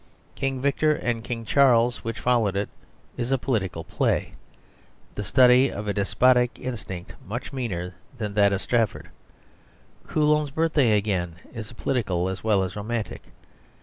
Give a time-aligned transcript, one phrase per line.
[0.33, 2.69] King Victor and King Charles, which followed it,
[3.17, 4.33] is a political play,
[5.13, 9.09] the study of a despotic instinct much meaner than that of Strafford.
[10.07, 13.21] Colombe's Birthday, again, is political as well as romantic.